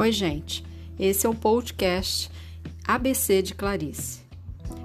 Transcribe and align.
Oi, 0.00 0.12
gente. 0.12 0.64
Esse 0.96 1.26
é 1.26 1.28
o 1.28 1.34
podcast 1.34 2.30
ABC 2.86 3.42
de 3.42 3.52
Clarice. 3.52 4.20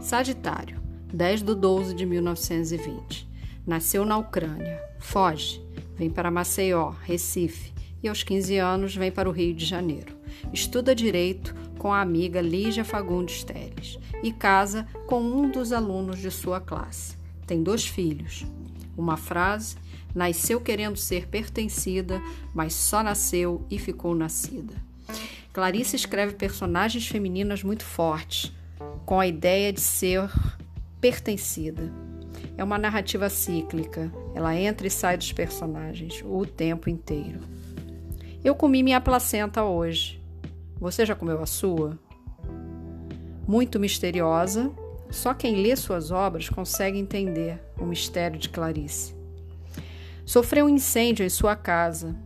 Sagitário, 0.00 0.80
10 1.12 1.42
de 1.42 1.52
12 1.52 1.94
de 1.96 2.06
1920. 2.06 3.28
Nasceu 3.66 4.04
na 4.04 4.16
Ucrânia. 4.16 4.80
Foge. 5.00 5.60
Vem 5.96 6.08
para 6.08 6.30
Maceió, 6.30 6.90
Recife. 7.02 7.72
E 8.00 8.08
aos 8.08 8.22
15 8.22 8.56
anos 8.58 8.94
vem 8.94 9.10
para 9.10 9.28
o 9.28 9.32
Rio 9.32 9.52
de 9.52 9.66
Janeiro. 9.66 10.16
Estuda 10.52 10.94
direito 10.94 11.56
com 11.76 11.92
a 11.92 12.00
amiga 12.00 12.40
Lígia 12.40 12.84
Fagundes 12.84 13.42
Teles 13.42 13.98
e 14.22 14.30
casa 14.32 14.86
com 15.08 15.20
um 15.20 15.50
dos 15.50 15.72
alunos 15.72 16.20
de 16.20 16.30
sua 16.30 16.60
classe. 16.60 17.16
Tem 17.48 17.64
dois 17.64 17.84
filhos. 17.84 18.46
Uma 18.96 19.16
frase 19.16 19.74
nasceu 20.14 20.60
querendo 20.60 20.96
ser 20.96 21.26
pertencida, 21.26 22.22
mas 22.54 22.74
só 22.74 23.02
nasceu 23.02 23.66
e 23.68 23.76
ficou 23.76 24.14
nascida. 24.14 24.88
Clarice 25.60 25.94
escreve 25.94 26.36
personagens 26.36 27.06
femininas 27.06 27.62
muito 27.62 27.84
fortes, 27.84 28.50
com 29.04 29.20
a 29.20 29.26
ideia 29.26 29.70
de 29.70 29.82
ser 29.82 30.26
pertencida. 31.02 31.92
É 32.56 32.64
uma 32.64 32.78
narrativa 32.78 33.28
cíclica, 33.28 34.10
ela 34.34 34.56
entra 34.56 34.86
e 34.86 34.90
sai 34.90 35.18
dos 35.18 35.34
personagens 35.34 36.24
o 36.24 36.46
tempo 36.46 36.88
inteiro. 36.88 37.40
Eu 38.42 38.54
comi 38.54 38.82
minha 38.82 39.02
placenta 39.02 39.62
hoje. 39.62 40.18
Você 40.80 41.04
já 41.04 41.14
comeu 41.14 41.42
a 41.42 41.46
sua? 41.46 41.98
Muito 43.46 43.78
misteriosa, 43.78 44.72
só 45.10 45.34
quem 45.34 45.56
lê 45.56 45.76
suas 45.76 46.10
obras 46.10 46.48
consegue 46.48 46.98
entender 46.98 47.60
o 47.78 47.84
mistério 47.84 48.38
de 48.38 48.48
Clarice. 48.48 49.14
Sofreu 50.24 50.64
um 50.64 50.70
incêndio 50.70 51.22
em 51.22 51.28
sua 51.28 51.54
casa 51.54 52.16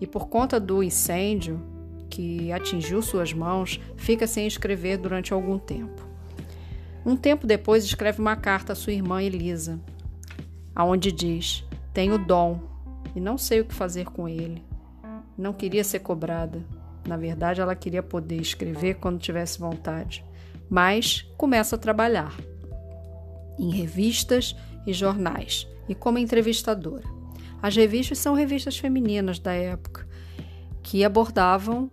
e, 0.00 0.06
por 0.06 0.28
conta 0.28 0.58
do 0.58 0.82
incêndio, 0.82 1.76
que 2.18 2.50
atingiu 2.50 3.00
suas 3.00 3.32
mãos, 3.32 3.80
fica 3.96 4.26
sem 4.26 4.44
escrever 4.44 4.96
durante 4.98 5.32
algum 5.32 5.56
tempo. 5.56 6.04
Um 7.06 7.16
tempo 7.16 7.46
depois, 7.46 7.84
escreve 7.84 8.18
uma 8.18 8.34
carta 8.34 8.72
à 8.72 8.76
sua 8.76 8.92
irmã 8.92 9.22
Elisa, 9.22 9.78
aonde 10.74 11.12
diz: 11.12 11.64
Tenho 11.94 12.18
dom 12.18 12.60
e 13.14 13.20
não 13.20 13.38
sei 13.38 13.60
o 13.60 13.64
que 13.64 13.72
fazer 13.72 14.06
com 14.06 14.28
ele. 14.28 14.64
Não 15.38 15.52
queria 15.52 15.84
ser 15.84 16.00
cobrada. 16.00 16.66
Na 17.06 17.16
verdade, 17.16 17.60
ela 17.60 17.76
queria 17.76 18.02
poder 18.02 18.40
escrever 18.40 18.94
quando 18.94 19.20
tivesse 19.20 19.60
vontade. 19.60 20.24
Mas 20.68 21.22
começa 21.36 21.76
a 21.76 21.78
trabalhar 21.78 22.34
em 23.56 23.70
revistas 23.70 24.56
e 24.84 24.92
jornais 24.92 25.68
e 25.88 25.94
como 25.94 26.18
entrevistadora. 26.18 27.04
As 27.62 27.76
revistas 27.76 28.18
são 28.18 28.34
revistas 28.34 28.76
femininas 28.76 29.38
da 29.38 29.52
época 29.52 30.04
que 30.82 31.04
abordavam 31.04 31.88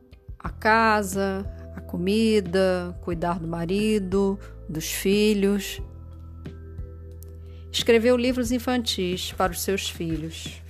a 0.46 0.50
casa, 0.50 1.44
a 1.76 1.82
comida, 1.82 2.96
cuidar 3.02 3.40
do 3.40 3.48
marido, 3.48 4.40
dos 4.70 4.92
filhos. 4.92 5.82
Escreveu 7.72 8.16
livros 8.16 8.52
infantis 8.52 9.32
para 9.32 9.52
os 9.52 9.62
seus 9.62 9.90
filhos. 9.90 10.62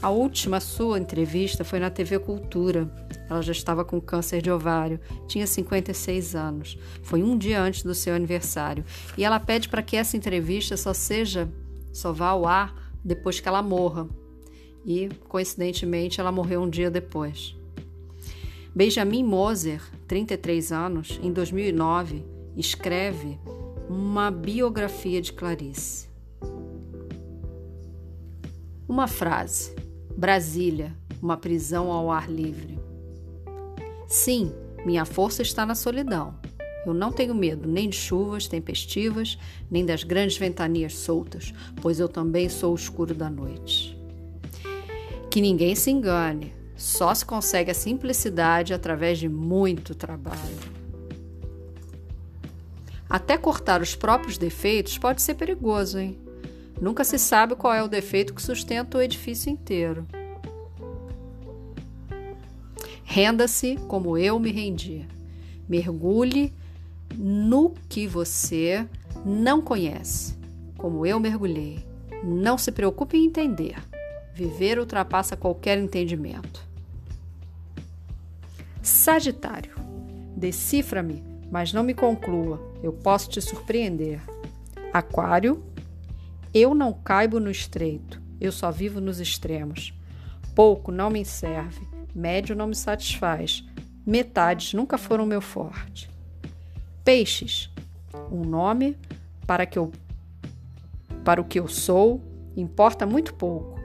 A 0.00 0.10
última 0.10 0.60
sua 0.60 0.96
entrevista 0.96 1.64
foi 1.64 1.80
na 1.80 1.90
TV 1.90 2.20
Cultura. 2.20 2.88
Ela 3.28 3.42
já 3.42 3.50
estava 3.50 3.84
com 3.84 4.00
câncer 4.00 4.40
de 4.40 4.50
ovário, 4.50 5.00
tinha 5.26 5.44
56 5.44 6.36
anos. 6.36 6.78
Foi 7.02 7.20
um 7.20 7.36
dia 7.36 7.60
antes 7.60 7.82
do 7.82 7.96
seu 7.96 8.14
aniversário. 8.14 8.84
E 9.18 9.24
ela 9.24 9.40
pede 9.40 9.68
para 9.68 9.82
que 9.82 9.96
essa 9.96 10.16
entrevista 10.16 10.76
só 10.76 10.94
seja, 10.94 11.48
só 11.92 12.12
vá 12.12 12.28
ao 12.28 12.46
ar 12.46 12.92
depois 13.04 13.40
que 13.40 13.48
ela 13.48 13.60
morra. 13.60 14.08
E, 14.86 15.08
coincidentemente, 15.28 16.20
ela 16.20 16.30
morreu 16.30 16.62
um 16.62 16.70
dia 16.70 16.92
depois. 16.92 17.59
Benjamin 18.72 19.24
Moser, 19.24 19.82
33 20.06 20.70
anos, 20.70 21.18
em 21.22 21.32
2009, 21.32 22.24
escreve 22.56 23.36
uma 23.88 24.30
biografia 24.30 25.20
de 25.20 25.32
Clarice. 25.32 26.08
Uma 28.88 29.08
frase: 29.08 29.74
Brasília, 30.16 30.96
uma 31.20 31.36
prisão 31.36 31.90
ao 31.90 32.12
ar 32.12 32.30
livre. 32.30 32.78
Sim, 34.06 34.52
minha 34.86 35.04
força 35.04 35.42
está 35.42 35.66
na 35.66 35.74
solidão. 35.74 36.38
Eu 36.86 36.94
não 36.94 37.10
tenho 37.10 37.34
medo 37.34 37.68
nem 37.68 37.88
de 37.88 37.96
chuvas 37.96 38.46
tempestivas, 38.46 39.36
nem 39.68 39.84
das 39.84 40.04
grandes 40.04 40.38
ventanias 40.38 40.96
soltas, 40.96 41.52
pois 41.82 41.98
eu 41.98 42.08
também 42.08 42.48
sou 42.48 42.72
o 42.72 42.76
escuro 42.76 43.14
da 43.14 43.28
noite. 43.28 43.98
Que 45.28 45.40
ninguém 45.40 45.74
se 45.74 45.90
engane. 45.90 46.59
Só 46.80 47.14
se 47.14 47.26
consegue 47.26 47.70
a 47.70 47.74
simplicidade 47.74 48.72
através 48.72 49.18
de 49.18 49.28
muito 49.28 49.94
trabalho. 49.94 50.38
Até 53.06 53.36
cortar 53.36 53.82
os 53.82 53.94
próprios 53.94 54.38
defeitos 54.38 54.96
pode 54.96 55.20
ser 55.20 55.34
perigoso, 55.34 55.98
hein? 55.98 56.18
Nunca 56.80 57.04
se 57.04 57.18
sabe 57.18 57.54
qual 57.54 57.74
é 57.74 57.82
o 57.82 57.88
defeito 57.88 58.32
que 58.32 58.40
sustenta 58.40 58.96
o 58.96 59.02
edifício 59.02 59.52
inteiro. 59.52 60.06
Renda-se 63.04 63.76
como 63.86 64.16
eu 64.16 64.40
me 64.40 64.50
rendi. 64.50 65.06
Mergulhe 65.68 66.50
no 67.14 67.74
que 67.90 68.06
você 68.06 68.88
não 69.22 69.60
conhece, 69.60 70.34
como 70.78 71.04
eu 71.04 71.20
mergulhei. 71.20 71.84
Não 72.24 72.56
se 72.56 72.72
preocupe 72.72 73.18
em 73.18 73.26
entender. 73.26 73.76
Viver 74.32 74.78
ultrapassa 74.78 75.36
qualquer 75.36 75.76
entendimento. 75.76 76.69
Sagitário. 78.90 79.72
Decifra-me, 80.36 81.22
mas 81.48 81.72
não 81.72 81.84
me 81.84 81.94
conclua. 81.94 82.60
Eu 82.82 82.92
posso 82.92 83.30
te 83.30 83.40
surpreender. 83.40 84.20
Aquário. 84.92 85.64
Eu 86.52 86.74
não 86.74 86.92
caibo 86.92 87.38
no 87.38 87.50
estreito. 87.50 88.20
Eu 88.40 88.50
só 88.50 88.70
vivo 88.70 89.00
nos 89.00 89.20
extremos. 89.20 89.94
Pouco 90.56 90.90
não 90.90 91.08
me 91.08 91.24
serve. 91.24 91.86
Médio 92.12 92.56
não 92.56 92.66
me 92.66 92.74
satisfaz. 92.74 93.64
Metades 94.04 94.74
nunca 94.74 94.98
foram 94.98 95.24
meu 95.24 95.40
forte. 95.40 96.10
Peixes. 97.04 97.70
Um 98.30 98.44
nome 98.44 98.98
para 99.46 99.66
que 99.66 99.78
eu 99.78 99.92
para 101.24 101.40
o 101.40 101.44
que 101.44 101.60
eu 101.60 101.68
sou 101.68 102.20
importa 102.56 103.06
muito 103.06 103.34
pouco. 103.34 103.78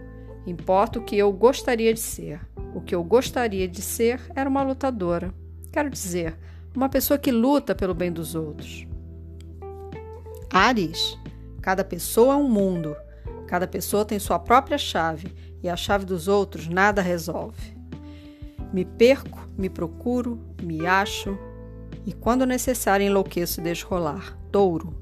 Importa 0.48 0.98
o 0.98 1.04
que 1.04 1.16
eu 1.16 1.32
gostaria 1.32 1.94
de 1.94 2.00
ser. 2.00 2.40
O 2.75 2.81
que 2.81 2.94
eu 2.94 3.02
gostaria 3.06 3.69
de 3.69 3.81
ser 3.81 4.19
era 4.36 4.50
uma 4.50 4.62
lutadora. 4.62 5.34
Quero 5.72 5.90
dizer, 5.90 6.38
uma 6.75 6.90
pessoa 6.90 7.18
que 7.18 7.31
luta 7.31 7.74
pelo 7.74 7.94
bem 7.94 8.12
dos 8.12 8.36
outros. 8.36 8.86
Ares, 10.52 11.18
cada 11.62 11.86
pessoa 11.86 12.34
é 12.34 12.38
um 12.38 12.50
mundo. 12.50 12.94
Cada 13.47 13.66
pessoa 13.66 14.03
tem 14.03 14.19
sua 14.19 14.38
própria 14.38 14.78
chave 14.78 15.34
e 15.63 15.69
a 15.69 15.78
chave 15.78 16.03
dos 16.03 16.28
outros 16.28 16.68
nada 16.68 17.02
resolve. 17.02 17.78
Me 18.74 18.84
perco, 18.84 19.47
me 19.57 19.69
procuro, 19.69 20.38
me 20.62 20.86
acho 20.86 21.38
e 22.06 22.12
quando 22.12 22.46
necessário 22.46 23.06
enlouqueço 23.06 23.62
e 23.62 23.63
deixo 23.63 23.88
rolar. 23.88 24.38
Touro. 24.52 24.94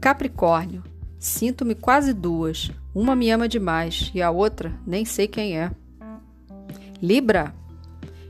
Capricórnio, 0.00 0.82
sinto-me 1.22 1.76
quase 1.76 2.12
duas, 2.12 2.72
uma 2.92 3.14
me 3.14 3.30
ama 3.30 3.48
demais 3.48 4.10
e 4.12 4.20
a 4.20 4.28
outra 4.28 4.72
nem 4.84 5.04
sei 5.04 5.28
quem 5.28 5.56
é. 5.56 5.70
Libra. 7.00 7.54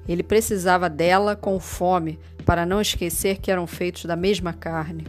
Ele 0.07 0.23
precisava 0.23 0.91
dela 0.91 1.35
com 1.35 1.59
fome 1.59 2.19
para 2.45 2.67
não 2.67 2.83
esquecer 2.83 3.39
que 3.39 3.51
eram 3.51 3.67
feitos 3.67 4.05
da 4.05 4.15
mesma 4.15 4.53
carne. 4.53 5.07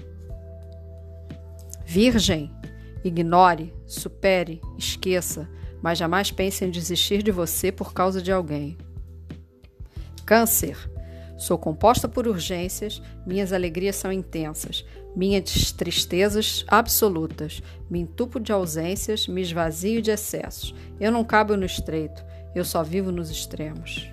Virgem. 1.86 2.50
Ignore, 3.04 3.74
supere, 3.86 4.62
esqueça, 4.78 5.50
mas 5.82 5.98
jamais 5.98 6.32
pense 6.32 6.64
em 6.64 6.72
desistir 6.72 7.22
de 7.22 7.32
você 7.32 7.70
por 7.70 7.92
causa 7.92 8.22
de 8.22 8.32
alguém. 8.32 8.78
Câncer. 10.26 10.90
Sou 11.44 11.58
composta 11.58 12.08
por 12.08 12.26
urgências, 12.26 13.02
minhas 13.26 13.52
alegrias 13.52 13.98
são 13.98 14.14
intensas, 14.14 14.86
minhas 15.14 15.74
tristezas 15.74 16.64
absolutas. 16.70 17.62
Me 17.90 18.00
entupo 18.00 18.40
de 18.40 18.54
ausências, 18.54 19.28
me 19.28 19.42
esvazio 19.42 20.02
de 20.02 20.10
excessos. 20.10 20.74
Eu 21.02 21.12
não 21.12 21.22
cabo 21.26 21.58
no 21.58 21.66
estreito, 21.66 22.24
eu 22.56 22.64
só 22.64 22.82
vivo 22.82 23.12
nos 23.12 23.30
extremos. 23.30 24.10